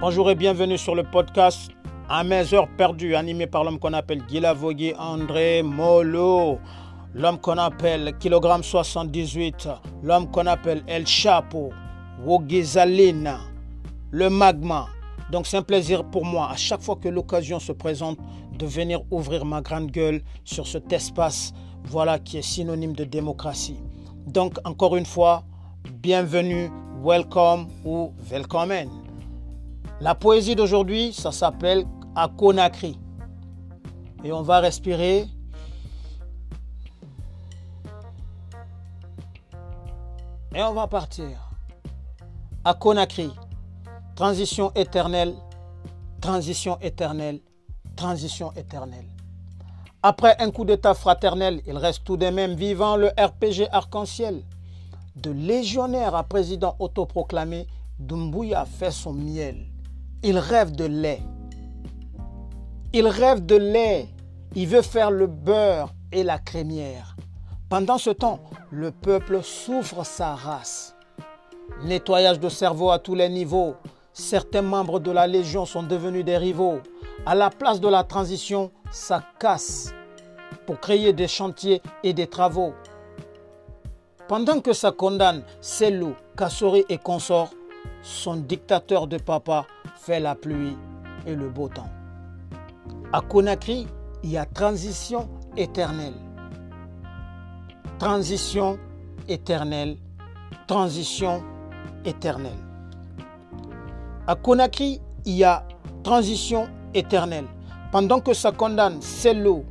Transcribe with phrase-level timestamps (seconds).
[0.00, 1.72] Bonjour et bienvenue sur le podcast
[2.08, 4.40] À mes heures perdues, animé par l'homme qu'on appelle Guy
[4.96, 6.60] André Molo,
[7.14, 9.68] l'homme qu'on appelle Kilogramme 78,
[10.04, 11.70] l'homme qu'on appelle El Chapo,
[12.24, 13.40] Wogizalina,
[14.12, 14.86] le magma.
[15.32, 18.18] Donc c'est un plaisir pour moi, à chaque fois que l'occasion se présente,
[18.56, 21.52] de venir ouvrir ma grande gueule sur cet espace,
[21.82, 23.80] voilà, qui est synonyme de démocratie.
[24.28, 25.42] Donc encore une fois,
[25.90, 26.70] bienvenue,
[27.02, 29.07] welcome ou welcome.
[30.00, 31.84] La poésie d'aujourd'hui, ça s'appelle
[32.14, 32.96] à Conakry.
[34.22, 35.26] Et on va respirer.
[40.54, 41.50] Et on va partir.
[42.64, 43.32] À Conakry.
[44.14, 45.34] Transition éternelle,
[46.20, 47.40] transition éternelle,
[47.94, 49.06] transition éternelle.
[50.02, 54.42] Après un coup d'état fraternel, il reste tout de même vivant le RPG arc-en-ciel.
[55.16, 57.66] De légionnaire à président autoproclamé,
[57.98, 59.67] Dumbuya fait son miel.
[60.24, 61.22] Il rêve de lait.
[62.92, 64.08] Il rêve de lait.
[64.56, 67.14] Il veut faire le beurre et la crémière.
[67.68, 68.40] Pendant ce temps,
[68.72, 70.96] le peuple souffre sa race.
[71.84, 73.76] Nettoyage de cerveau à tous les niveaux.
[74.12, 76.80] Certains membres de la Légion sont devenus des rivaux.
[77.24, 79.94] À la place de la transition, ça casse
[80.66, 82.74] pour créer des chantiers et des travaux.
[84.26, 87.50] Pendant que ça condamne Selou, Kassori et consorts,
[88.02, 89.64] son dictateur de papa
[90.08, 90.74] fait la pluie
[91.26, 91.90] et le beau temps.
[93.12, 93.86] À Conakry,
[94.22, 96.14] il y a transition éternelle.
[97.98, 98.78] Transition
[99.28, 99.98] éternelle.
[100.66, 101.42] Transition
[102.06, 102.56] éternelle.
[104.26, 105.68] À Conakry, il y a
[106.02, 107.44] transition éternelle.
[107.92, 109.66] Pendant que ça condamne Sello,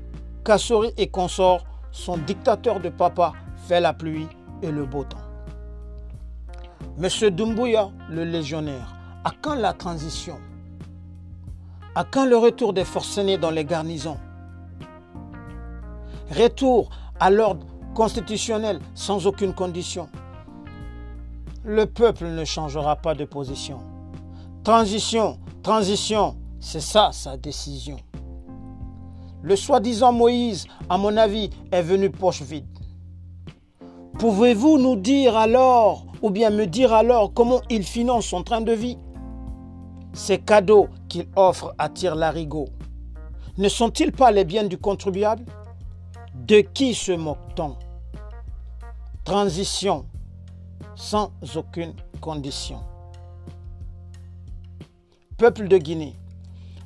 [0.46, 3.34] Kassori et consorts, son dictateur de papa
[3.68, 4.28] fait la pluie
[4.62, 5.18] et le beau temps.
[7.00, 8.97] Monsieur Dumbuya, le légionnaire,
[9.28, 10.38] à quand la transition?
[11.96, 14.16] À quand le retour des forcenés dans les garnisons?
[16.32, 16.90] Retour
[17.20, 20.08] à l'ordre constitutionnel sans aucune condition.
[21.66, 23.80] Le peuple ne changera pas de position.
[24.64, 27.98] Transition, transition, c'est ça sa décision.
[29.42, 32.66] Le soi-disant Moïse, à mon avis, est venu poche vide.
[34.20, 38.72] Pouvez-vous nous dire alors, ou bien me dire alors, comment il finance son train de
[38.72, 38.98] vie?
[40.18, 42.70] Ces cadeaux qu'il offre attirent l'arigot.
[43.60, 45.46] Ne sont-ils pas les biens du contribuable?
[46.34, 47.76] De qui se moque-t-on?
[49.24, 50.08] Transition
[50.96, 52.80] sans aucune condition.
[55.38, 56.16] Peuple de Guinée,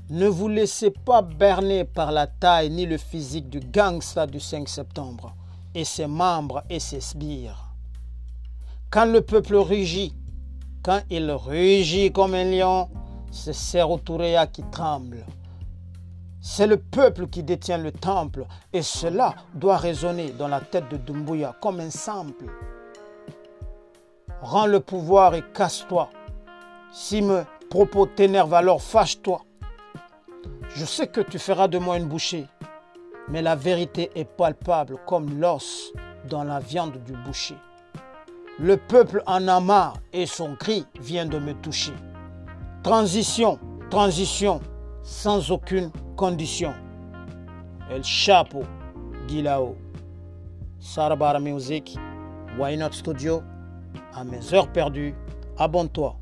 [0.09, 4.67] ne vous laissez pas berner par la taille ni le physique du gangsta du 5
[4.67, 5.33] septembre
[5.73, 7.73] et ses membres et ses sbires.
[8.89, 10.13] Quand le peuple rugit,
[10.83, 12.89] quand il rugit comme un lion,
[13.31, 15.25] c'est Serro Touréa qui tremble.
[16.41, 20.97] C'est le peuple qui détient le temple et cela doit résonner dans la tête de
[20.97, 22.45] Dumbuya comme un sample.
[24.41, 26.09] Rends le pouvoir et casse-toi.
[26.91, 29.41] Si mes propos t'énervent alors fâche-toi.
[30.75, 32.47] Je sais que tu feras de moi une bouchée,
[33.29, 35.93] mais la vérité est palpable comme l'os
[36.27, 37.55] dans la viande du boucher.
[38.59, 41.93] Le peuple en a marre et son cri vient de me toucher.
[42.83, 43.59] Transition,
[43.89, 44.59] transition,
[45.03, 46.73] sans aucune condition.
[47.89, 48.63] El Chapo,
[49.27, 49.75] Gilao.
[50.79, 51.95] Sarabara Music,
[52.57, 53.43] Why Not Studio,
[54.15, 55.13] à mes heures perdues,
[55.59, 56.15] abonne-toi.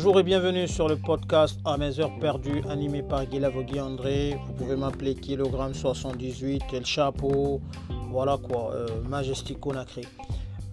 [0.00, 4.38] Bonjour et bienvenue sur le podcast À mes heures perdues, animé par Guy Lavogui André.
[4.46, 7.60] Vous pouvez m'appeler Kilogramme 78, El Chapeau,
[8.08, 10.02] voilà quoi, euh, Majestic Conakry.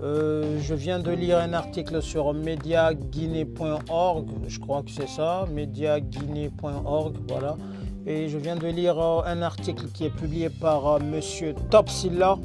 [0.04, 7.16] Euh, je viens de lire un article sur mediaguinée.org, je crois que c'est ça, mediaguinée.org,
[7.28, 7.58] voilà.
[8.06, 12.38] Et je viens de lire euh, un article qui est publié par euh, monsieur Topsilla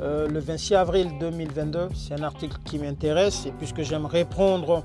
[0.00, 1.88] le 26 avril 2022.
[1.94, 4.84] C'est un article qui m'intéresse et puisque j'aime répondre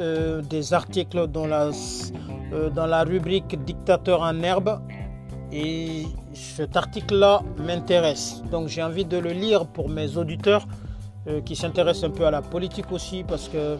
[0.00, 1.70] euh, des articles dans la,
[2.52, 4.80] euh, dans la rubrique Dictateur en herbe.
[5.52, 6.04] Et
[6.34, 8.42] cet article-là m'intéresse.
[8.50, 10.66] Donc j'ai envie de le lire pour mes auditeurs
[11.26, 13.24] euh, qui s'intéressent un peu à la politique aussi.
[13.24, 13.76] Parce que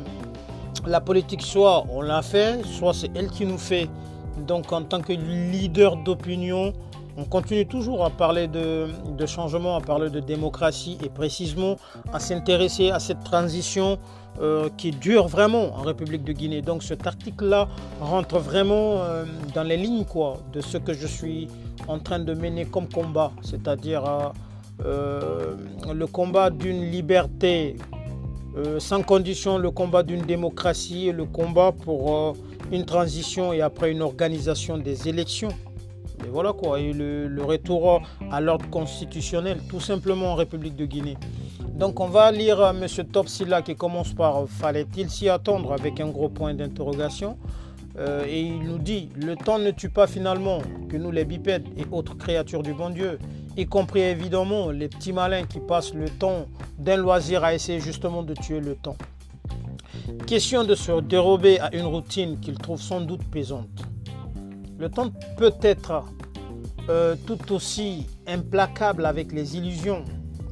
[0.86, 3.88] la politique, soit on l'a fait, soit c'est elle qui nous fait.
[4.46, 6.72] Donc en tant que leader d'opinion,
[7.20, 8.86] On continue toujours à parler de,
[9.26, 11.74] changement, à parler de démocratie et précisément
[12.12, 13.98] à s'intéresser à cette transition
[14.40, 16.62] euh, qui dure vraiment en République de Guinée.
[16.62, 17.68] Donc cet article-là
[18.00, 19.24] rentre vraiment euh,
[19.54, 20.04] dans les lignes
[20.52, 21.48] de ce que je suis
[21.88, 24.32] en train de mener comme combat, c'est-à-dire
[24.84, 25.56] euh,
[25.92, 27.76] le combat d'une liberté
[28.78, 32.34] sans condition, le combat d'une démocratie, le combat pour
[32.72, 35.50] une transition et après une organisation des élections.
[36.24, 41.16] Et voilà quoi, et le, retour à l'ordre constitutionnel, tout simplement en République de Guinée.
[41.74, 42.86] Donc on va lire M.
[43.10, 47.38] Topsila qui commence par Fallait-il s'y attendre avec un gros point d'interrogation
[47.98, 51.66] euh, Et il nous dit Le temps ne tue pas finalement que nous, les bipèdes
[51.76, 53.18] et autres créatures du bon Dieu,
[53.56, 56.46] y compris évidemment les petits malins qui passent le temps
[56.78, 58.96] d'un loisir à essayer justement de tuer le temps.
[60.26, 63.82] Question de se dérober à une routine qu'il trouve sans doute pesante.
[64.78, 66.04] Le temps peut être
[66.88, 70.04] euh, tout aussi implacable avec les illusions.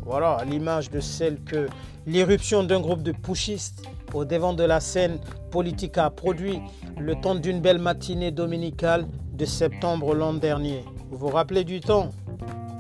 [0.07, 1.67] Voilà, à l'image de celle que
[2.07, 3.83] l'irruption d'un groupe de pushistes
[4.15, 5.19] au devant de la scène
[5.51, 6.61] politique a produit
[6.97, 10.85] le temps d'une belle matinée dominicale de septembre l'an dernier.
[11.11, 12.11] Vous vous rappelez du temps?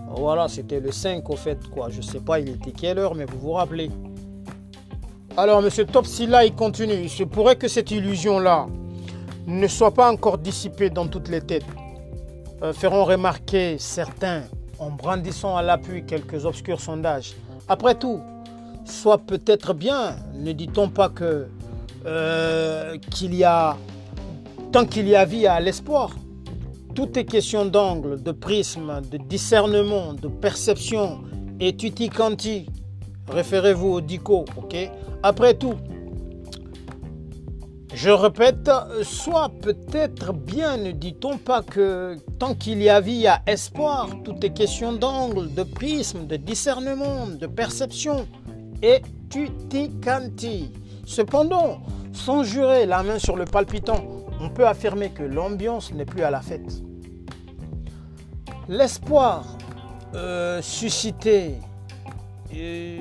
[0.08, 1.88] Voilà, c'était le 5 au fait, quoi.
[1.90, 3.90] Je sais pas, il était quelle heure, mais vous vous rappelez.
[5.36, 5.68] Alors, M.
[5.84, 6.94] Topsila, il continue.
[6.94, 8.68] Il se pourrait que cette illusion-là,
[9.48, 11.66] ne soit pas encore dissipé dans toutes les têtes,
[12.62, 14.42] euh, feront remarquer certains
[14.78, 17.34] en brandissant à l'appui quelques obscurs sondages.
[17.68, 18.20] Après tout,
[18.84, 21.46] soit peut-être bien, ne dit-on pas que
[22.06, 23.76] euh, qu'il y a
[24.72, 26.10] tant qu'il y a vie à l'espoir.
[26.94, 31.20] Tout est question d'angle, de prisme, de discernement, de perception
[31.60, 32.66] et tutti quanti.
[33.28, 34.76] Référez-vous au dico, ok?
[35.22, 35.74] Après tout,
[37.96, 38.70] je répète,
[39.02, 43.40] soit peut-être bien ne dit-on pas que tant qu'il y a vie, il y a
[43.46, 44.10] espoir.
[44.22, 48.28] Tout est question d'angle, de prisme, de discernement, de perception
[48.82, 49.00] et
[49.30, 50.74] tutti canti.
[51.06, 51.78] Cependant,
[52.12, 54.04] sans jurer la main sur le palpitant,
[54.42, 56.82] on peut affirmer que l'ambiance n'est plus à la fête.
[58.68, 59.56] L'espoir
[60.14, 61.54] euh, suscité
[62.54, 63.00] euh,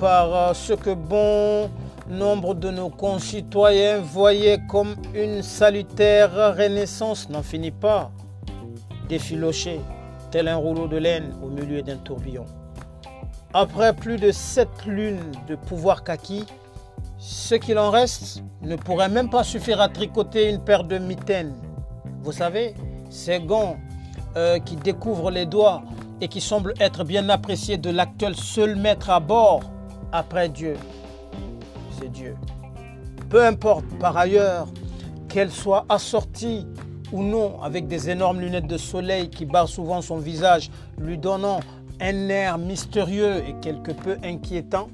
[0.00, 1.70] par ce que bon
[2.08, 8.10] nombre de nos concitoyens voyaient comme une salutaire renaissance n'en finit pas
[9.08, 9.80] d'effilocher
[10.30, 12.44] tel un rouleau de laine au milieu d'un tourbillon.
[13.54, 16.44] Après plus de sept lunes de pouvoir kaki,
[17.18, 21.54] ce qu'il en reste ne pourrait même pas suffire à tricoter une paire de mitaines.
[22.22, 22.74] Vous savez,
[23.08, 23.76] ces gants
[24.36, 25.82] euh, qui découvrent les doigts
[26.20, 29.60] et qui semblent être bien appréciés de l'actuel seul maître à bord
[30.12, 30.74] après Dieu
[32.04, 32.36] Dieu.
[33.28, 34.68] Peu importe par ailleurs
[35.28, 36.66] qu'elle soit assortie
[37.12, 41.60] ou non avec des énormes lunettes de soleil qui barrent souvent son visage, lui donnant
[42.00, 44.88] un air mystérieux et quelque peu inquiétant.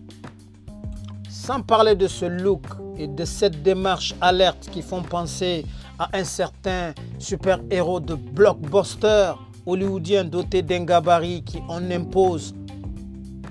[1.28, 2.64] Sans parler de ce look
[2.96, 5.64] et de cette démarche alerte qui font penser
[5.98, 9.32] à un certain super-héros de blockbuster
[9.66, 12.55] hollywoodien doté d'un gabarit qui en impose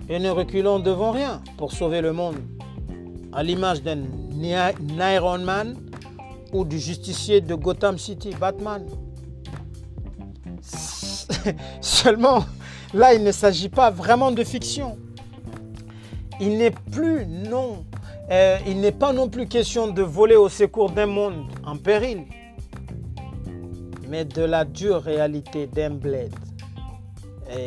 [0.09, 2.38] et ne reculant devant rien pour sauver le monde
[3.33, 4.04] à l'image d'un
[5.13, 5.75] Iron Man
[6.54, 8.86] ou du justicier de Gotham City, Batman.
[11.81, 12.45] Seulement,
[12.94, 14.98] là, il ne s'agit pas vraiment de fiction.
[16.39, 17.85] Il n'est plus, non,
[18.31, 22.23] euh, il n'est pas non plus question de voler au secours d'un monde en péril,
[24.09, 26.33] mais de la dure réalité d'un bled,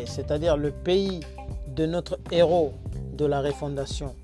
[0.07, 1.21] c'est-à-dire le pays
[1.69, 2.73] de notre héros
[3.13, 4.15] de la refondation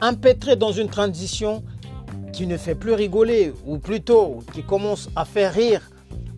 [0.00, 1.62] empêtré dans une transition
[2.32, 5.80] qui ne fait plus rigoler, ou plutôt qui commence à faire rire,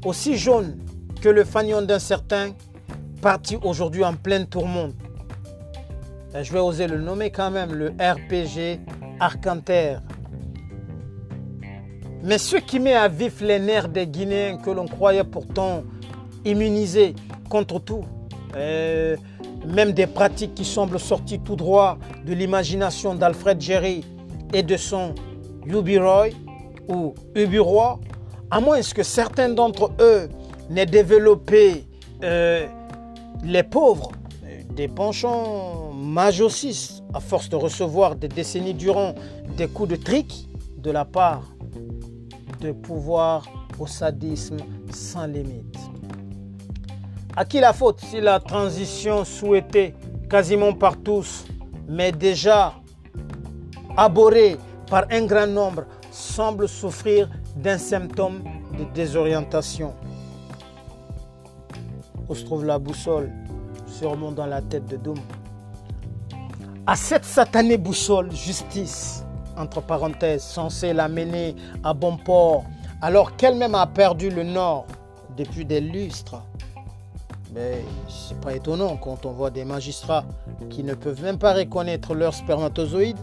[0.04, 0.76] aussi jaune
[1.20, 2.50] que le fanion d'un certain,
[3.20, 4.94] parti aujourd'hui en pleine tourmente.
[6.40, 8.80] Je vais oser le nommer quand même, le RPG
[9.18, 9.96] Arcanter.
[12.22, 15.84] Mais ce qui met à vif les nerfs des Guinéens que l'on croyait pourtant
[16.44, 17.14] immunisés
[17.48, 18.04] contre tout,
[18.56, 19.16] euh,
[19.66, 24.04] même des pratiques qui semblent sorties tout droit de l'imagination d'Alfred Jerry
[24.52, 25.14] et de son
[25.70, 26.28] Roy
[26.88, 28.00] ou Ubiroy,
[28.50, 30.28] à moins que certains d'entre eux
[30.70, 31.84] n'aient développé
[32.24, 32.66] euh,
[33.44, 34.12] les pauvres,
[34.74, 39.14] des penchants majocistes, à force de recevoir des décennies durant
[39.56, 41.42] des coups de trick de la part
[42.60, 43.44] de pouvoir
[43.78, 44.56] au sadisme
[44.90, 45.88] sans limite.
[47.38, 49.95] À qui la faute si la transition souhaitée
[50.28, 51.45] quasiment par tous,
[51.87, 52.75] mais déjà
[53.97, 54.57] abhorrée
[54.90, 58.42] par un grand nombre, semble souffrir d'un symptôme
[58.76, 59.95] de désorientation?
[62.28, 63.30] Où se trouve la boussole,
[63.87, 65.21] sûrement dans la tête de Doom.
[66.88, 69.25] À cette satanée boussole, justice,
[69.57, 71.54] entre parenthèses, censée l'amener
[71.85, 72.64] à bon port,
[73.00, 74.87] alors qu'elle-même a perdu le nord
[75.37, 76.42] depuis des lustres.
[77.55, 80.25] Mais c'est pas étonnant quand on voit des magistrats
[80.71, 83.19] qui ne peuvent même pas reconnaître leurs spermatozoïdes.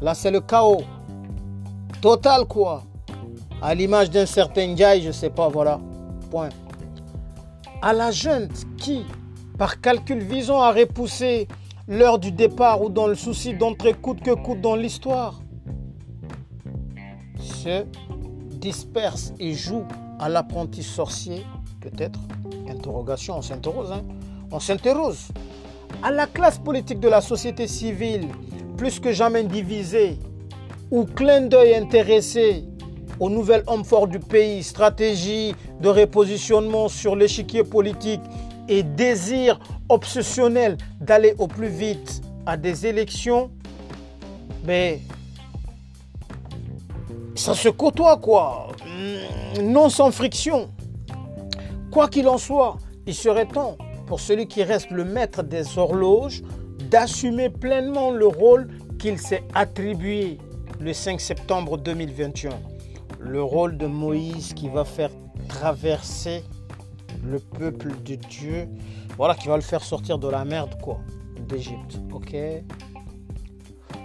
[0.00, 0.82] Là, c'est le chaos.
[2.00, 2.84] Total, quoi.
[3.60, 5.80] À l'image d'un certain Jai, je sais pas, voilà.
[6.30, 6.50] Point.
[7.82, 9.04] À la junte qui,
[9.58, 11.48] par calcul visant à repousser
[11.88, 15.40] l'heure du départ ou dans le souci d'entrer coûte que coûte dans l'histoire,
[17.40, 17.84] se
[18.50, 19.84] disperse et joue
[20.20, 21.44] à l'apprenti sorcier,
[21.80, 22.20] peut-être
[22.78, 23.90] Interrogation, on s'interroge.
[23.90, 24.02] Hein.
[24.52, 25.16] On s'interroge.
[26.00, 28.28] À la classe politique de la société civile,
[28.76, 30.16] plus que jamais divisée,
[30.92, 32.64] ou clin d'œil intéressé
[33.18, 38.20] aux nouvelles hommes forts du pays, stratégie de repositionnement sur l'échiquier politique
[38.68, 39.58] et désir
[39.88, 43.50] obsessionnel d'aller au plus vite à des élections,
[44.64, 45.00] mais
[47.34, 48.68] ça se côtoie quoi,
[49.60, 50.68] non sans friction.
[51.98, 52.76] Quoi qu'il en soit,
[53.08, 53.76] il serait temps
[54.06, 56.44] pour celui qui reste le maître des horloges
[56.88, 58.68] d'assumer pleinement le rôle
[59.00, 60.38] qu'il s'est attribué
[60.78, 62.50] le 5 septembre 2021.
[63.18, 65.10] Le rôle de Moïse qui va faire
[65.48, 66.44] traverser
[67.24, 68.68] le peuple de Dieu.
[69.16, 71.00] Voilà, qui va le faire sortir de la merde, quoi,
[71.48, 71.98] d'Égypte.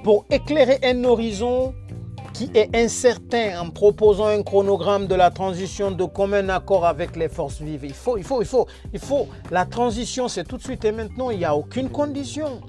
[0.03, 1.75] Pour éclairer un horizon
[2.33, 7.29] qui est incertain en proposant un chronogramme de la transition de commun accord avec les
[7.29, 7.85] forces vives.
[7.85, 9.27] Il faut, il faut, il faut, il faut.
[9.51, 11.29] La transition, c'est tout de suite et maintenant.
[11.29, 12.61] Il n'y a aucune condition.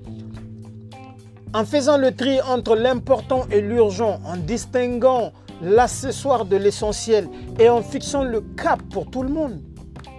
[1.54, 7.28] En faisant le tri entre l'important et l'urgent, en distinguant l'accessoire de l'essentiel
[7.59, 9.62] et en fixant le cap pour tout le monde.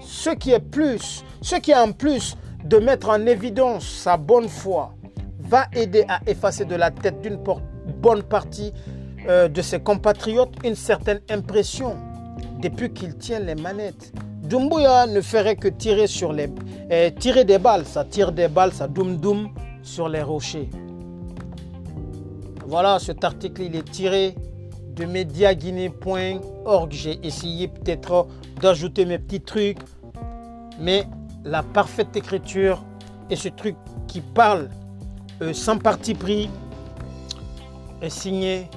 [0.01, 4.47] Ce qui est plus, ce qui est en plus de mettre en évidence sa bonne
[4.49, 4.93] foi,
[5.39, 7.37] va aider à effacer de la tête d'une
[8.01, 8.73] bonne partie
[9.27, 11.96] euh, de ses compatriotes une certaine impression
[12.60, 14.13] depuis qu'il tient les manettes.
[14.44, 16.48] Dumbuya ne ferait que tirer, sur les,
[16.91, 19.50] euh, tirer des balles, ça tire des balles, ça doum doum
[19.82, 20.70] sur les rochers.
[22.67, 24.36] Voilà, cet article il est tiré
[24.96, 26.91] de mediaguinée.org.
[26.91, 28.27] J'ai essayé peut-être
[28.62, 29.79] d'ajouter mes petits trucs,
[30.79, 31.05] mais
[31.44, 32.84] la parfaite écriture
[33.29, 33.75] et ce truc
[34.08, 34.70] qui parle
[35.41, 36.50] euh, sans parti pris
[38.01, 38.70] est signé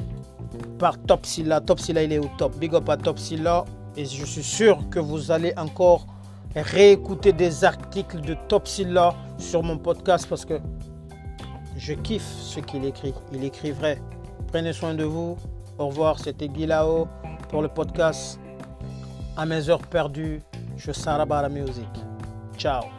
[0.78, 1.60] par Topsilla.
[1.60, 2.56] Topsilla, il est au top.
[2.58, 3.64] Big up à Topsilla.
[3.96, 6.06] Et je suis sûr que vous allez encore
[6.54, 10.60] réécouter des articles de Topsilla sur mon podcast parce que
[11.76, 13.14] je kiffe ce qu'il écrit.
[13.32, 14.00] Il écrit vrai.
[14.48, 15.36] Prenez soin de vous.
[15.78, 16.18] Au revoir.
[16.18, 17.08] C'était Guilao
[17.48, 18.40] pour le podcast.
[19.36, 20.40] À mes heures perdues,
[20.76, 21.88] je Sarabara Music.
[22.56, 22.97] Ciao.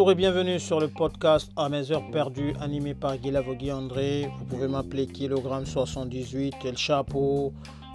[0.00, 4.30] Bonjour et bienvenue sur le podcast À mes heures perdues animé par Guy André.
[4.38, 7.52] Vous pouvez m'appeler Kilogramme 78 et le chapeau.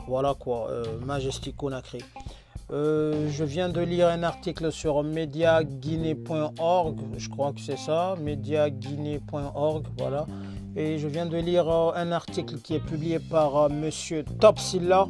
[0.08, 1.98] Voilà quoi, euh, Majestico Nacré.
[2.72, 9.88] Euh, je viens de lire un article sur mediaguinée.org, je crois que c'est ça, mediaguinée.org,
[9.98, 10.28] voilà.
[10.76, 15.08] Et je viens de lire euh, un article qui est publié par Monsieur Topsilla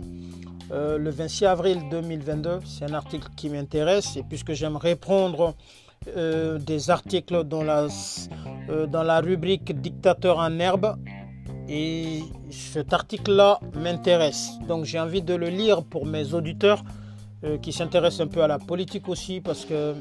[0.72, 2.60] le 26 avril 2022.
[2.66, 5.56] C'est un article qui m'intéresse et puisque j'aime répondre
[6.16, 7.88] euh, des articles dans la,
[8.70, 10.96] euh, dans la rubrique Dictateur en herbe.
[11.68, 12.22] Et
[12.52, 14.52] cet article-là m'intéresse.
[14.68, 16.84] Donc j'ai envie de le lire pour mes auditeurs
[17.44, 19.42] euh, qui s'intéressent un peu à la politique aussi.
[19.42, 19.96] Parce que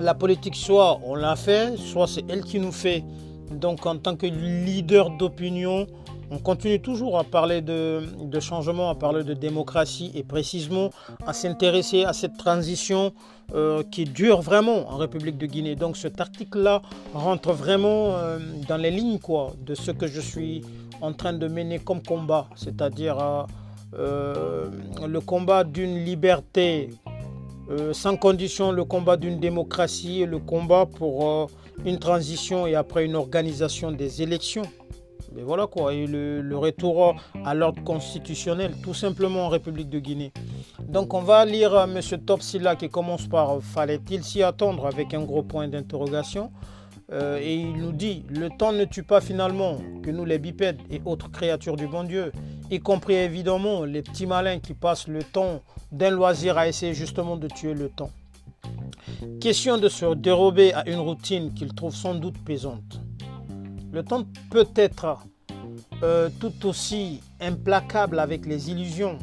[0.00, 3.04] la politique, soit on l'a fait, soit c'est elle qui nous fait.
[3.50, 5.86] Donc en tant que leader d'opinion,
[6.32, 8.00] on continue toujours à parler de,
[8.40, 10.88] changement, à parler de démocratie et précisément
[11.26, 13.12] à s'intéresser à cette transition
[13.54, 15.76] euh, qui dure vraiment en République de Guinée.
[15.76, 16.80] Donc cet article-là
[17.12, 19.18] rentre vraiment euh, dans les lignes
[19.66, 20.62] de ce que je suis
[21.02, 23.46] en train de mener comme combat, c'est-à-dire
[23.98, 24.70] euh,
[25.06, 26.88] le combat d'une liberté
[27.92, 31.48] sans condition, le combat d'une démocratie, le combat pour
[31.86, 34.64] une transition et après une organisation des élections
[35.34, 40.32] mais voilà quoi, et le, retour à l'ordre constitutionnel, tout simplement en République de Guinée.
[40.80, 42.00] Donc on va lire M.
[42.24, 46.50] Topsila qui commence par Fallait-il s'y attendre avec un gros point d'interrogation
[47.12, 50.80] euh, et il nous dit Le temps ne tue pas finalement que nous, les bipèdes
[50.90, 52.32] et autres créatures du bon Dieu,
[52.70, 55.60] y compris évidemment les petits malins qui passent le temps
[55.90, 58.10] d'un loisir à essayer justement de tuer le temps.
[59.40, 63.00] question de se dérober à une routine qu'il trouve sans doute pesante.
[63.92, 65.18] Le temps peut être
[66.02, 69.18] euh, tout aussi implacable avec les illusions.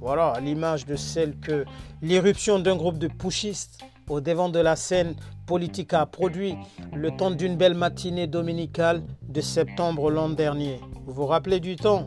[0.00, 1.64] Voilà, à l'image de celle que
[2.02, 6.54] l'irruption d'un groupe de pushistes au devant de la scène politique a produit
[6.94, 10.78] le temps d'une belle matinée dominicale de septembre l'an dernier.
[11.04, 12.06] Vous vous rappelez du temps?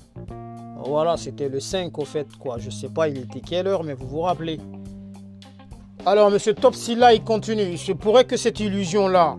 [0.86, 2.58] Voilà, c'était le 5 au fait, quoi.
[2.60, 4.62] Je sais pas, il était quelle heure, mais vous vous rappelez.
[6.06, 6.40] Alors, M.
[6.54, 7.64] Topsila, il continue.
[7.64, 9.38] Il se pourrait que cette illusion-là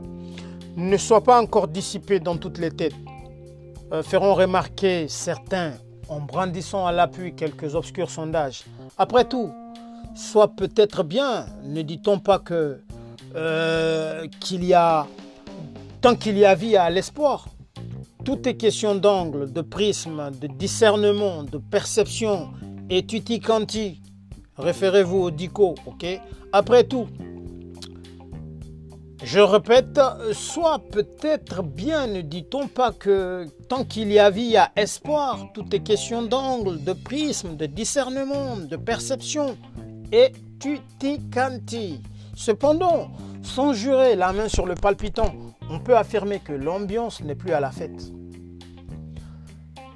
[0.76, 2.94] ne soit pas encore dissipée dans toutes les têtes.
[3.92, 5.72] Euh, feront remarquer certains
[6.08, 8.64] en brandissant à l'appui quelques obscurs sondages.
[8.98, 9.50] Après tout,
[10.14, 12.80] soit peut-être bien, ne dit-on pas que
[13.34, 15.06] euh, qu'il y a
[16.00, 17.46] tant qu'il y a vie à l'espoir.
[18.24, 22.50] Tout est question d'angle, de prisme, de discernement, de perception
[22.90, 24.00] et tutti quanti.
[24.58, 26.06] Référez-vous au dico, ok?
[26.52, 27.06] Après tout,
[29.22, 29.98] je répète,
[30.32, 34.70] soit peut-être bien ne dit-on pas que tant qu'il y a vie, il y a
[34.76, 35.48] espoir.
[35.54, 39.56] Tout est question d'angle, de prisme, de discernement, de perception
[40.12, 42.02] et tutti quanti.
[42.36, 43.10] Cependant,
[43.42, 45.34] sans jurer la main sur le palpitant,
[45.70, 48.12] on peut affirmer que l'ambiance n'est plus à la fête.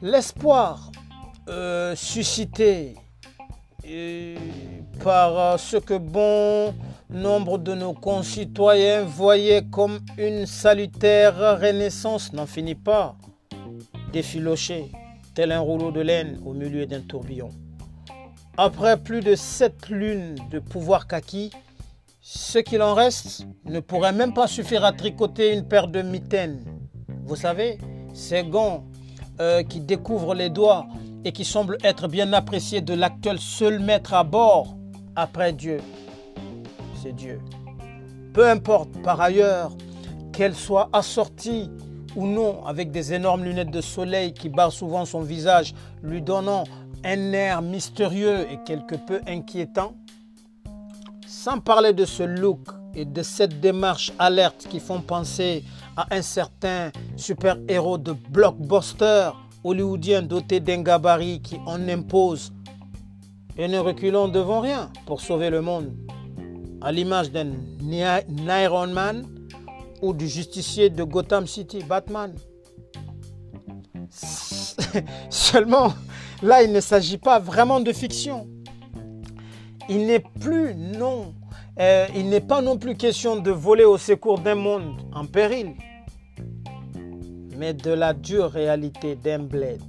[0.00, 0.90] L'espoir
[1.48, 2.94] euh, suscité
[3.86, 4.36] euh,
[5.04, 6.74] par ce que bon
[7.12, 13.16] nombre de nos concitoyens voyaient comme une salutaire renaissance n'en finit pas
[14.12, 14.90] d'effilocher,
[15.34, 17.48] tel un rouleau de laine au milieu d'un tourbillon.
[18.56, 21.50] Après plus de sept lunes de pouvoir kaki,
[22.20, 26.64] ce qu'il en reste ne pourrait même pas suffire à tricoter une paire de mitaines.
[27.24, 27.78] Vous savez,
[28.12, 28.84] ces gants
[29.40, 30.86] euh, qui découvrent les doigts
[31.24, 34.76] et qui semblent être bien appréciés de l'actuel seul maître à bord
[35.16, 35.78] après Dieu
[37.08, 37.40] Dieu.
[38.32, 39.72] Peu importe par ailleurs
[40.32, 41.70] qu'elle soit assortie
[42.16, 46.64] ou non avec des énormes lunettes de soleil qui barrent souvent son visage, lui donnant
[47.04, 49.94] un air mystérieux et quelque peu inquiétant,
[51.26, 52.60] sans parler de ce look
[52.94, 55.64] et de cette démarche alerte qui font penser
[55.96, 59.30] à un certain super-héros de blockbuster
[59.62, 62.52] hollywoodien doté d'un gabarit qui en impose
[63.56, 65.92] et ne reculant devant rien pour sauver le monde
[66.80, 67.52] à l'image d'un
[68.62, 69.26] Iron Man
[70.02, 72.34] ou du justicier de Gotham City, Batman.
[75.30, 75.92] Seulement,
[76.42, 78.48] là, il ne s'agit pas vraiment de fiction.
[79.88, 81.34] Il n'est plus non,
[81.78, 85.74] euh, il n'est pas non plus question de voler au secours d'un monde en péril,
[87.56, 89.82] mais de la dure réalité d'un bled,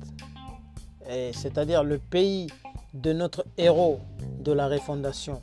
[1.33, 2.47] c'est-à-dire le pays
[2.93, 3.99] de notre héros
[4.39, 5.41] de la refondation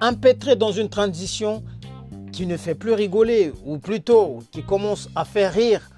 [0.00, 1.64] empêtré dans une transition
[2.32, 5.88] qui ne fait plus rigoler, ou plutôt qui commence à faire rire,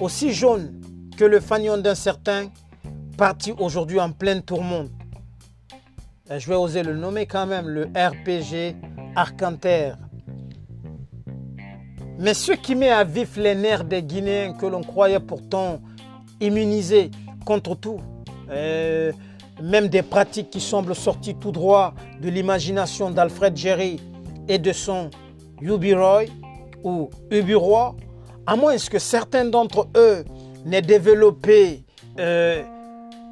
[0.00, 0.80] aussi jaune
[1.16, 2.50] que le fanion d'un certain,
[3.16, 4.90] parti aujourd'hui en pleine tourmente.
[6.28, 8.74] Je vais oser le nommer quand même, le RPG
[9.14, 9.92] Arcanter.
[12.18, 15.80] Mais ce qui met à vif les nerfs des Guinéens que l'on croyait pourtant
[16.40, 17.10] immunisés
[17.44, 18.00] contre tout,
[18.50, 19.12] euh,
[19.62, 24.00] même des pratiques qui semblent sorties tout droit de l'imagination d'Alfred Jerry
[24.48, 25.10] et de son
[25.60, 26.26] Ubiroy
[26.82, 27.96] ou Ubiroy,
[28.46, 30.24] à moins que certains d'entre eux
[30.64, 31.84] n'aient développé
[32.18, 32.62] euh,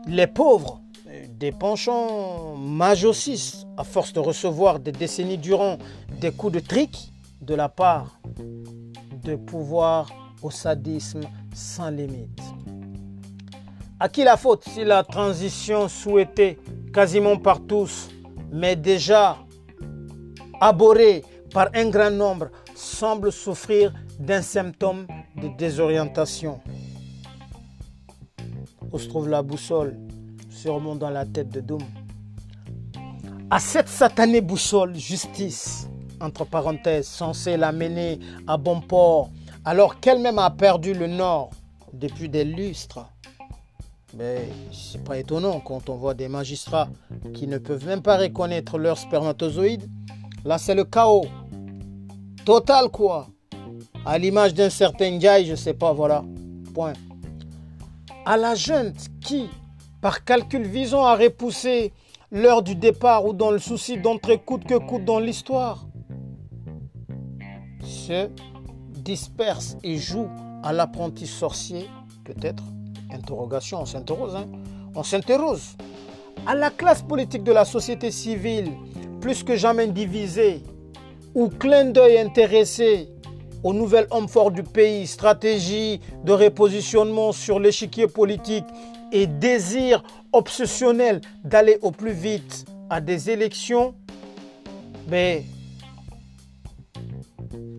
[0.06, 0.80] les pauvres,
[1.28, 5.76] des penchants majocistes, à force de recevoir des décennies durant
[6.20, 8.20] des coups de trick de la part
[9.24, 10.08] de pouvoir
[10.42, 11.22] au sadisme
[11.54, 12.40] sans limite.
[14.02, 16.58] À qui la faute si la transition souhaitée
[16.92, 18.08] quasiment par tous,
[18.50, 19.38] mais déjà
[20.60, 21.22] abhorrée
[21.54, 26.60] par un grand nombre, semble souffrir d'un symptôme de désorientation?
[28.90, 29.96] Où se trouve la boussole?
[30.50, 31.84] Sûrement dans la tête de Doom.
[33.52, 35.88] À cette satanée boussole, justice,
[36.20, 39.30] entre parenthèses, censée l'amener à bon port,
[39.64, 41.50] alors qu'elle-même a perdu le nord
[41.92, 43.06] depuis des lustres.
[44.14, 46.88] Mais c'est pas étonnant quand on voit des magistrats
[47.32, 49.88] qui ne peuvent même pas reconnaître leurs spermatozoïdes.
[50.44, 51.26] Là, c'est le chaos.
[52.44, 53.28] Total, quoi.
[54.04, 56.24] À l'image d'un certain Guy, je sais pas, voilà.
[56.74, 56.92] Point.
[58.26, 59.48] À la junte qui,
[60.00, 61.92] par calcul visant à repousser
[62.30, 65.86] l'heure du départ ou dans le souci d'entrer coûte que coûte dans l'histoire,
[67.82, 68.28] se
[68.90, 70.28] disperse et joue
[70.62, 71.88] à l'apprenti sorcier,
[72.24, 72.64] peut-être
[73.12, 74.34] Interrogation, on s'interroge.
[74.34, 74.46] Hein.
[74.94, 75.76] On s'interroge.
[76.46, 78.72] À la classe politique de la société civile,
[79.20, 80.62] plus que jamais divisé,
[81.34, 83.08] ou clin d'œil intéressé
[83.62, 88.64] aux nouvelles hommes forts du pays, stratégie de repositionnement sur l'échiquier politique
[89.12, 93.94] et désir obsessionnel d'aller au plus vite à des élections,
[95.08, 95.44] mais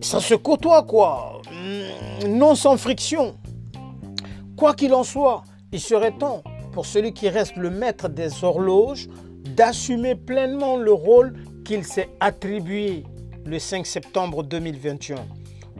[0.00, 3.34] ça se côtoie quoi, mm, non sans friction.
[4.56, 9.08] Quoi qu'il en soit, il serait temps pour celui qui reste le maître des horloges
[9.56, 13.04] d'assumer pleinement le rôle qu'il s'est attribué
[13.44, 15.16] le 5 septembre 2021.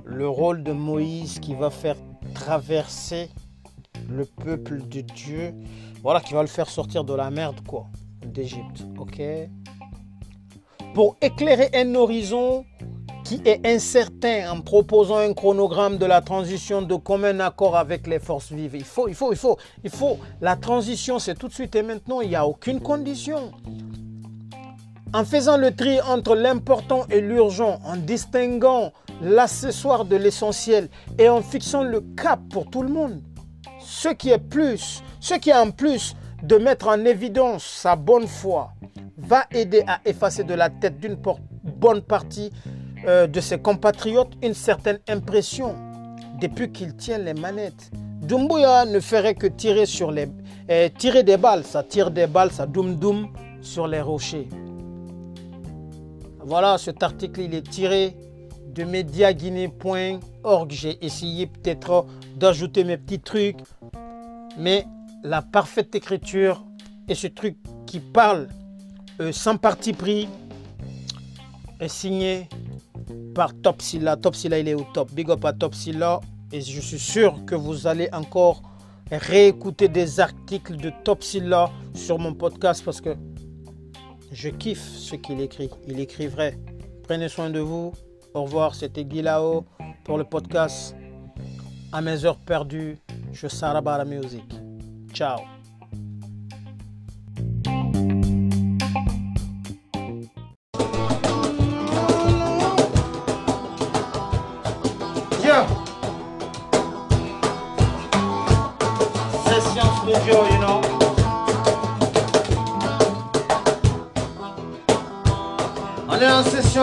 [0.05, 1.97] Le rôle de Moïse qui va faire
[2.35, 3.31] traverser
[4.09, 5.55] le peuple de Dieu,
[6.03, 7.87] voilà, qui va le faire sortir de la merde, quoi,
[8.25, 9.23] d'Égypte, ok?
[10.95, 12.65] Pour éclairer un horizon
[13.25, 18.19] qui est incertain en proposant un chronogramme de la transition de commun accord avec les
[18.19, 18.77] forces vives.
[18.77, 20.19] Il faut, il faut, il faut, il faut.
[20.43, 22.21] La transition, c'est tout de suite et maintenant.
[22.21, 23.53] Il n'y a aucune condition.
[25.15, 31.41] En faisant le tri entre l'important et l'urgent, en distinguant l'accessoire de l'essentiel et en
[31.41, 33.23] fixant le cap pour tout le monde.
[33.81, 38.27] Ce qui est plus, ce qui est en plus de mettre en évidence sa bonne
[38.27, 38.73] foi,
[39.17, 41.17] va aider à effacer de la tête d'une
[41.63, 42.51] bonne partie
[43.07, 45.75] euh, de ses compatriotes une certaine impression
[46.41, 47.91] depuis qu'il tient les manettes.
[48.23, 50.29] Dumbuya ne ferait que tirer, sur les,
[50.71, 53.29] euh, tirer des balles, ça tire des balles, ça doum doum
[53.61, 54.49] sur les rochers.
[56.41, 58.17] Voilà, cet article il est tiré
[58.69, 60.71] de mediaguinée.org.
[60.71, 63.59] J'ai essayé peut-être d'ajouter mes petits trucs,
[64.59, 64.87] mais
[65.23, 66.65] la parfaite écriture
[67.09, 68.49] et ce truc qui parle
[69.21, 70.29] euh, sans parti pris
[71.81, 72.49] est signé
[73.35, 74.17] par Topsilla.
[74.17, 75.13] Topsilla, il est au top.
[75.13, 76.21] Big up à Topsilla.
[76.53, 78.63] Et je suis sûr que vous allez encore
[79.11, 83.17] réécouter des articles de Topsilla sur mon podcast parce que
[84.33, 85.71] je kiffe ce qu'il écrit.
[85.87, 86.59] Il écrit vrai.
[87.03, 87.93] Prenez soin de vous.
[88.33, 88.75] Au revoir.
[88.75, 89.65] C'était Guilao
[90.05, 90.97] pour le podcast.
[91.93, 92.99] À mes heures perdues,
[93.33, 94.45] je Sarabara Music.
[95.13, 95.54] Ciao.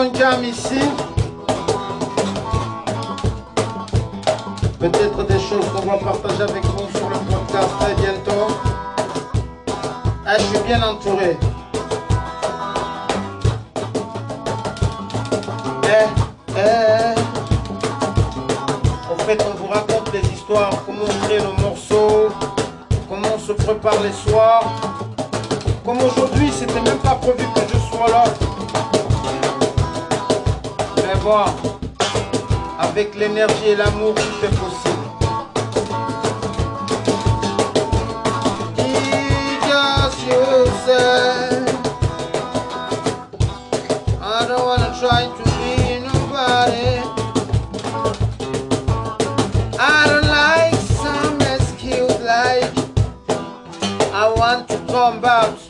[0.04, 0.80] Ici.
[4.80, 8.48] Peut-être des choses qu'on va partager avec vous sur le podcast très bientôt.
[10.26, 11.36] Ah, je suis bien entouré.
[15.84, 17.14] Eh, eh.
[19.12, 22.30] En fait, on vous raconte des histoires, comment on crée le morceau,
[23.08, 24.64] comment on se prépare les soirs.
[25.84, 28.24] Comme aujourd'hui, c'était même pas prévu que je sois là.
[32.80, 34.90] Avec l'énergie et l'amour, tout est possible.
[44.20, 47.00] I don't wanna try to be nobody.
[49.78, 52.64] I don't like some excuse like
[54.12, 55.61] I want to come out.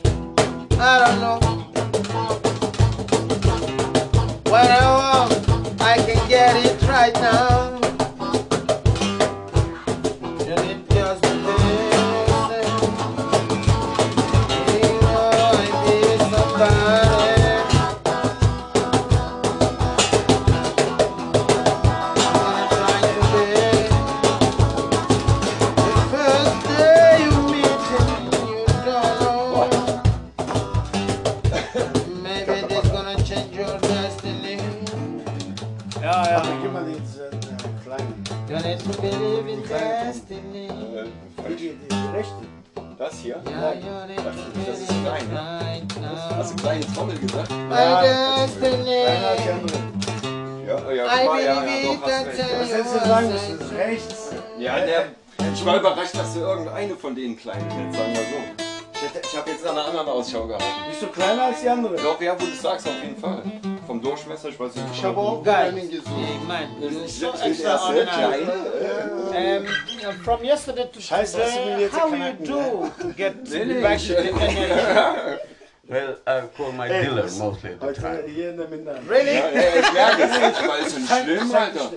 [51.17, 52.03] That's recht.
[52.03, 52.73] Was it.
[52.75, 53.59] hättest du sagen müssen?
[53.59, 54.31] Das ist rechts.
[54.59, 55.07] Ja, der,
[55.55, 58.65] ich war überrascht, dass du irgendeine von den kleinen kennst, sagen wir so.
[58.95, 60.65] Ich, ich habe jetzt nach einer anderen Ausschau gehalten.
[60.89, 61.97] Bist du kleiner als die andere?
[61.97, 63.43] Doch, ja, wo du sagst, auf jeden Fall.
[63.87, 64.87] Vom Durchmesser, ich weiß nicht.
[64.95, 66.07] Ich habe auch Guys, kleinen gesucht.
[66.47, 68.45] man, you're so Ist das sehr extraordinary.
[68.45, 69.67] klein?
[70.09, 74.29] Um, from yesterday to Scheiße, today, jetzt how you do get back ich- to the
[74.29, 75.39] energy?
[75.93, 78.23] Well, I call my Hey, dealer mostly at the Heute time.
[78.27, 78.93] hier in der Minna.
[79.09, 79.35] Really?
[79.35, 81.91] Ja, ja, ich merke es nicht, weil es nicht schlimm, Alter.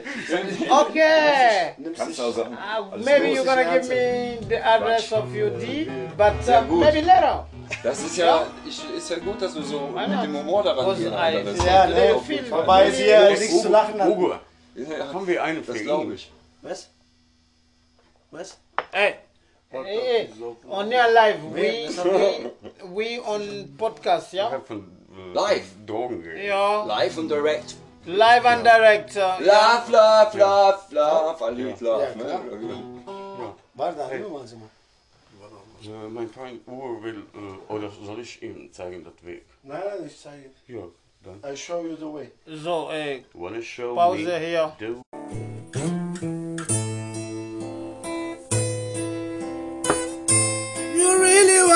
[0.81, 1.73] Okay.
[1.77, 2.57] Nimmst Kannst du dich- auch sagen.
[2.57, 6.79] Uh, maybe you're gonna give me the address of your deed, but uh, gut.
[6.83, 7.47] maybe later.
[7.83, 10.99] Das ist ja, ich, ist ja gut, dass du so mit dem Humor daran das
[10.99, 12.61] Ja, ist ne, jeden Fall.
[12.61, 14.07] wobei sie ja nichts zu lachen hat.
[14.09, 14.35] Hugo,
[14.75, 16.13] Ja, haben wir eine das für glaube ihn?
[16.15, 16.29] ich.
[16.61, 16.89] Was?
[18.31, 18.57] Was?
[18.91, 19.15] Hey,
[19.83, 20.29] hey, hey,
[20.69, 21.43] on est live.
[21.53, 22.51] We, we,
[23.17, 24.51] we on podcast, Ich ja?
[24.51, 25.65] habe von äh, Live.
[25.85, 26.23] Drogen eh?
[26.23, 26.45] geredet.
[26.47, 27.75] Ja, Live und direct.
[28.05, 29.15] live and direct.
[29.15, 31.43] äh, Love, love, love, love.
[31.45, 32.39] Alle mit Love, Ja, klar.
[32.43, 33.53] ne?
[33.73, 34.69] Warte, da hören wir uns mal.
[35.83, 39.45] Äh, mein Freund Uwe will, äh, oder soll ich ihm zeigen das Weg?
[39.63, 40.49] Nein, nein, ich zeige.
[40.67, 40.83] Ja,
[41.23, 41.41] dann.
[41.53, 42.31] I show you the way.
[42.47, 44.73] So, ey, Wanna show Pause me hier.
[44.79, 45.03] the You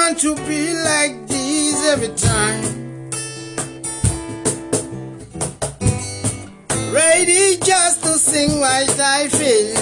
[0.10, 2.64] want to be like this every time.
[6.92, 9.76] Ready just to sing what I feel.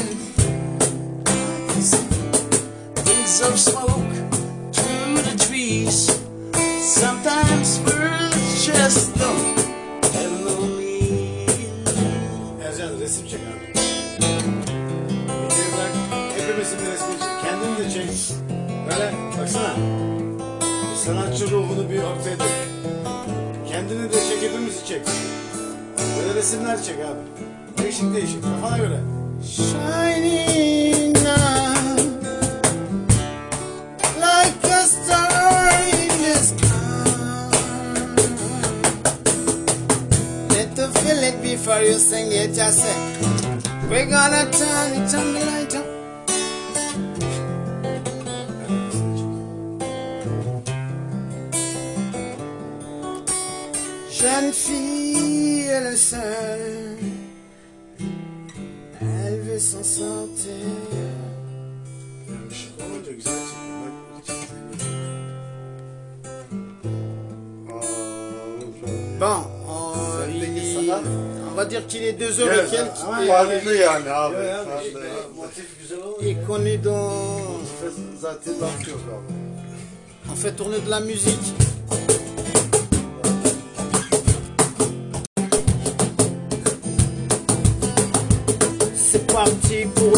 [3.06, 4.16] Rings of smoke
[4.74, 6.12] through the trees.
[6.82, 9.58] Sometimes birds just don't
[10.14, 11.50] have no meaning.
[12.66, 13.80] Ercan resim çek abi.
[15.46, 15.92] Videoyu bırak.
[16.38, 17.30] Hepimizin bir resmini çek.
[17.44, 18.38] Kendini de çek.
[18.90, 20.17] Böyle baksana.
[21.08, 22.48] Sanatçı ruhunu bir ortaya dök.
[23.68, 25.02] Kendini de çek, hepimizi çek.
[26.18, 27.84] Böyle resimler çek abi.
[27.84, 28.44] Değişik değişik.
[28.44, 29.00] Kafana göre.
[29.44, 31.18] Shining
[41.08, 42.98] feel it before you sing it, just say.
[43.90, 45.97] We're gonna turn it on the light up.
[54.48, 56.98] Jeune fille, elle est seule.
[59.02, 60.54] Elle veut s'en sortir.
[69.20, 69.26] Bon,
[69.68, 69.94] on,
[70.30, 70.94] il-
[71.52, 72.96] on va dire qu'il est 2h et quelques.
[76.22, 77.22] Et- qu'on est dans.
[80.30, 81.54] On fait tourner de la musique.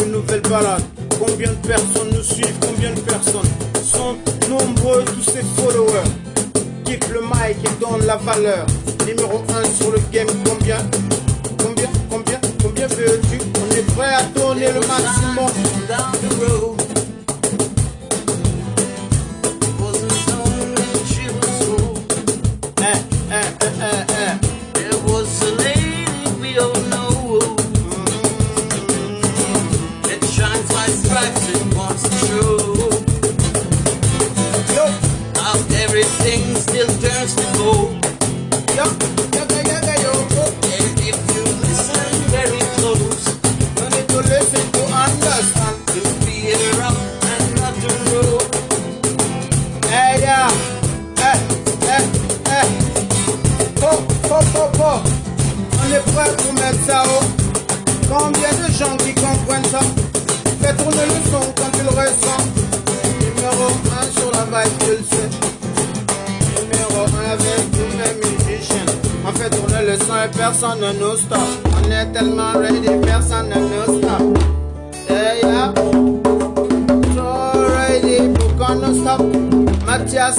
[0.04, 0.82] Une nouvelle balade.
[1.18, 3.48] Combien de personnes nous suivent Combien de personnes
[3.82, 4.16] sont
[4.48, 6.08] nombreux tous ces followers
[6.84, 8.66] Kick le mic et donne la valeur.
[9.06, 10.78] Numéro 1 sur le game, combien
[11.58, 13.38] Combien Combien Combien veux-tu?
[13.60, 15.50] On est prêt à tourner le maximum.
[54.42, 57.24] On est prêt pour mettre ça haut.
[58.08, 59.80] Combien de gens qui comprennent ça?
[60.60, 62.42] Fais tourner le son quand tu le ressens.
[63.20, 63.66] Numéro
[64.00, 65.28] 1 sur la vibe, tu le sais.
[66.60, 68.88] Numéro 1 avec tous les musiciens.
[69.26, 71.40] On fait tourner le son et personne ne nous stoppe.
[71.66, 74.38] On est tellement ready, personne ne nous stoppe.
[75.08, 75.72] Hey, yeah.
[77.14, 77.26] So
[77.76, 79.28] ready pour qu'on nous stoppe.
[79.86, 80.38] Mathias,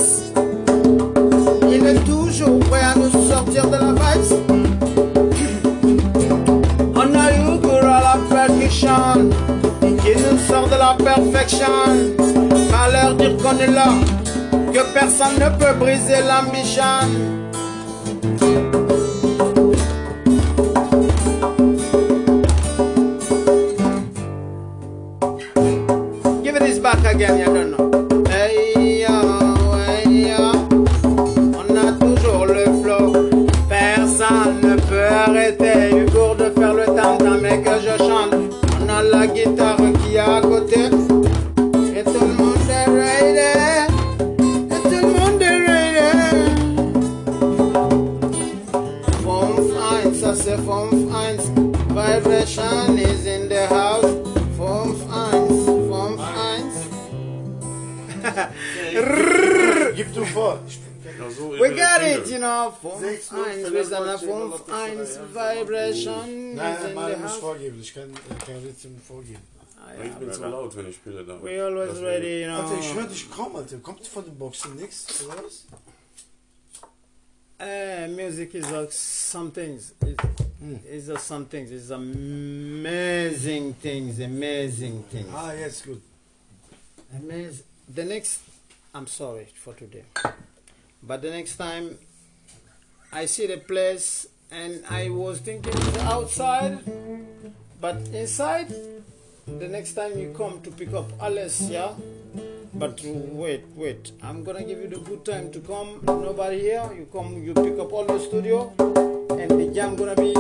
[11.41, 11.67] perfection.
[12.71, 13.87] Malheur dire qu'on est là,
[14.73, 16.83] que personne ne peut briser l'ambition.
[62.81, 65.25] Form Sechs fine, Null, with an Fenerbahce, form Galatasaray, fine ja.
[65.33, 67.39] vibration Nein, is in nein, the muss house.
[67.39, 67.81] vorgeben.
[67.81, 68.13] Ich kann
[68.45, 69.41] kein Ritzen vorgeben.
[69.83, 71.43] Aber ich bin so laut, wenn ich spiele dann.
[71.43, 72.93] We always Deswegen- ready, you Alter, ich know.
[72.93, 73.77] schwör dich kaum, Alter.
[73.79, 75.65] Kommt von den Boxen nichts, oder was?
[77.59, 79.93] Uh, music is uh, some things.
[80.01, 80.19] It,
[80.85, 81.71] It's just some things.
[81.71, 84.19] It's amazing things.
[84.19, 85.27] Amazing things.
[85.33, 86.01] Ah, yes, good.
[87.15, 87.63] Amazing.
[87.93, 88.41] The next,
[88.95, 90.03] I'm sorry for today,
[91.03, 91.97] but the next time
[93.13, 96.79] I see the place and I was thinking it's outside,
[97.81, 98.73] but inside.
[99.47, 101.91] The next time you come to pick up Alice, yeah.
[102.73, 104.13] But wait, wait.
[104.23, 105.99] I'm gonna give you the good time to come.
[106.03, 106.89] Nobody here.
[106.95, 107.43] You come.
[107.43, 110.33] You pick up all the studio, and the jam gonna be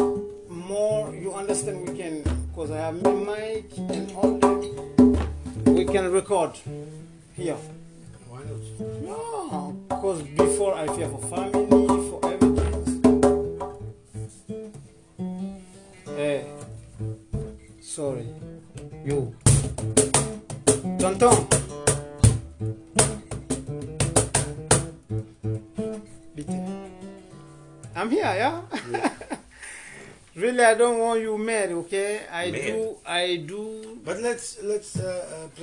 [0.47, 1.13] more.
[1.13, 1.89] You understand?
[1.89, 2.23] We can,
[2.55, 4.37] cause I have my mic and all.
[4.37, 6.57] The, we can record
[7.35, 7.57] here.
[8.29, 8.63] Why not?
[9.03, 11.50] No, because before I fear for family,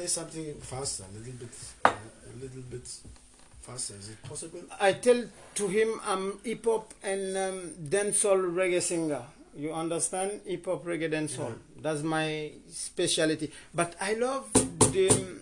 [0.09, 1.49] something faster, a little bit,
[1.85, 2.87] uh, a little bit
[3.61, 3.94] faster.
[3.94, 4.61] Is it possible?
[4.81, 5.25] I tell
[5.57, 9.23] to him I'm hip hop and um, dancehall reggae singer.
[9.57, 10.40] You understand?
[10.47, 11.55] Hip hop reggae dancehall.
[11.81, 13.51] That's my specialty.
[13.75, 15.37] But I love the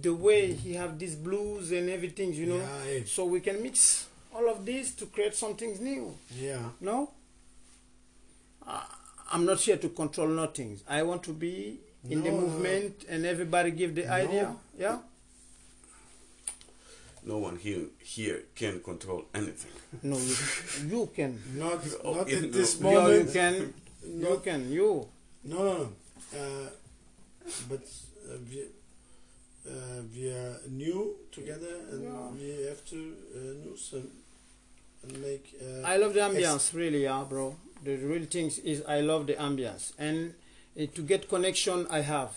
[0.00, 2.32] the way he have these blues and everything.
[2.32, 3.00] You know, Yeah, yeah.
[3.06, 6.14] so we can mix all of this to create something new.
[6.38, 6.62] Yeah.
[6.80, 7.10] No,
[8.66, 8.80] uh,
[9.32, 10.78] I'm not here to control nothing.
[10.88, 11.78] I want to be
[12.10, 12.40] in the No, no.
[12.46, 14.54] movement and everybody give the idea.
[14.78, 14.98] Yeah.
[17.24, 19.70] No one here here can control anything.
[20.02, 20.34] No, you,
[20.88, 21.38] you can.
[21.54, 22.90] Not Oh, not in at this no.
[22.90, 23.32] Yeah, you moment.
[23.32, 23.74] can.
[24.04, 24.72] You can.
[24.72, 25.06] You.
[25.44, 25.88] No, no, no.
[26.36, 26.68] Uh,
[27.68, 27.82] but
[28.28, 28.64] uh, we
[29.70, 32.30] uh, we are new together, and Yeah.
[32.34, 32.98] we have to
[33.36, 34.08] uh, know some
[35.04, 35.54] and make.
[35.62, 37.54] Uh, I love the ambience, really, yeah, bro.
[37.84, 40.34] The real thing is I love the ambience, and
[40.80, 42.30] uh, to get connection, I have.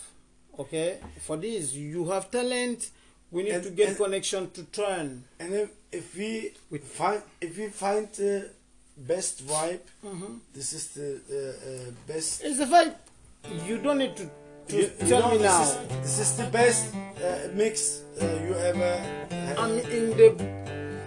[0.58, 2.90] Okay, for this you have talent.
[3.30, 5.24] We need And- to get and- connection to turn.
[5.40, 8.50] and if, if we With- find if we find the
[8.96, 10.38] best vibe, Mhm.
[10.54, 12.42] this is the uh, best.
[12.44, 12.94] It's the vibe.
[13.68, 14.30] You don't need to,
[14.68, 15.62] to You- tell me this now.
[15.62, 18.92] Is, this is the best uh, mix uh, you ever.
[19.30, 19.58] Had.
[19.58, 20.30] I'm in the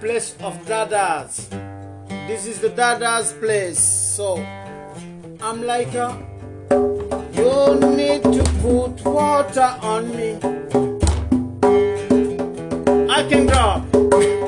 [0.01, 1.47] place of Dada's.
[2.27, 3.79] This is the Dada's place.
[3.79, 4.37] So
[5.41, 6.28] I'm like a.
[7.39, 10.35] You need to put water on me.
[13.09, 14.38] I can drop.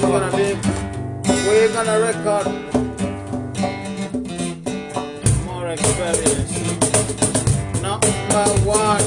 [0.00, 0.54] The next time gonna be,
[1.46, 2.46] we're gonna record
[5.46, 6.54] more experience.
[7.80, 9.04] Number one,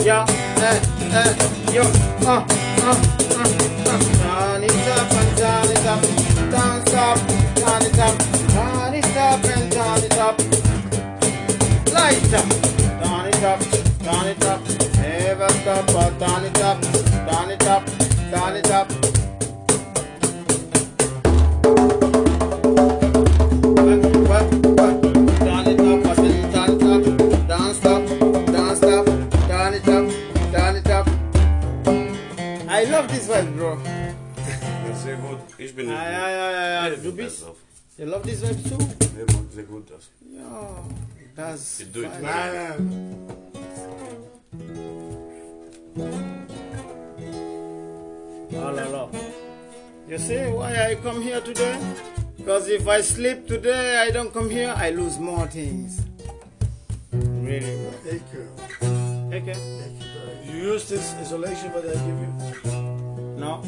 [0.00, 0.26] yeah,
[0.58, 0.80] eh,
[1.12, 1.32] eh,
[1.72, 3.44] yo, uh, uh, uh,
[3.86, 3.98] uh.
[4.24, 6.02] Turn it up and turn it up,
[6.50, 7.18] dance up,
[7.54, 8.18] turn it up,
[8.50, 10.36] turn it up and turn it up.
[11.92, 12.48] Light up,
[13.02, 13.60] turn it up,
[14.02, 14.60] turn it up,
[14.96, 15.86] never stop,
[16.18, 17.86] turn it up, turn it up,
[18.30, 18.88] turn it up.
[18.90, 19.13] Turn
[37.98, 38.78] you love this vibe too?
[39.14, 39.90] Sehr gut, sehr gut.
[39.90, 40.10] Das.
[40.30, 40.44] Yeah,
[41.36, 42.10] that's You do it.
[42.12, 42.24] fine.
[45.96, 46.48] Nein,
[48.56, 49.08] Oh, la, la.
[50.08, 51.76] You see why I come here today?
[52.36, 56.00] Because if I sleep today, I don't come here, I lose more things.
[57.12, 57.90] Really, bro.
[58.04, 58.48] Thank you.
[59.32, 59.54] Okay.
[59.54, 60.02] Thank
[60.46, 60.52] you.
[60.52, 62.32] You use this isolation what I give you?
[63.38, 63.62] No.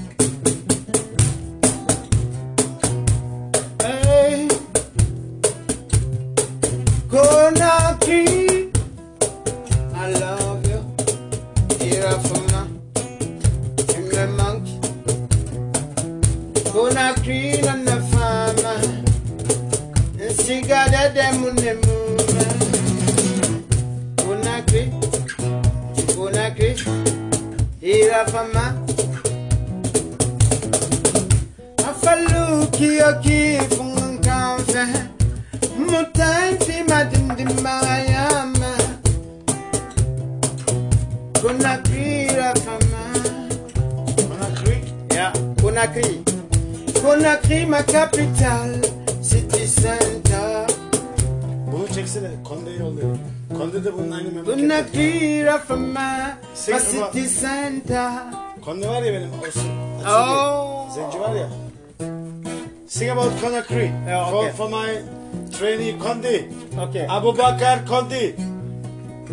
[66.16, 66.78] Kondi.
[66.78, 68.32] okay Abu Bakar Kondi.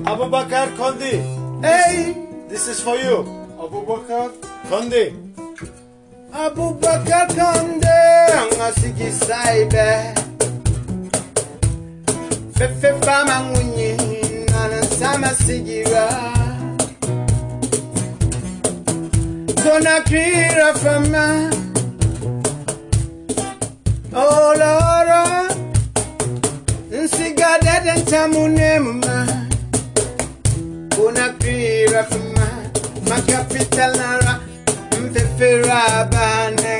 [0.06, 1.14] Abu Bakar Kondi.
[1.64, 2.14] hey
[2.50, 3.24] This is for you.
[3.60, 4.30] Abu Bakar
[4.70, 5.16] Kondi.
[6.34, 8.00] Abubakar Kande
[8.42, 10.14] angasigi saibe
[12.58, 13.94] Fefe fama munyi
[14.52, 16.08] nana sama sigira
[19.64, 21.50] Kona kira fama
[24.16, 24.83] Oh Lord
[27.04, 29.28] nsiga dede ntamu n'emuma
[31.08, 32.48] unakwira fuma
[33.10, 34.40] makapitalara
[35.04, 36.76] mfefera abane